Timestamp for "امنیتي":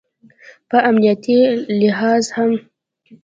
0.89-1.37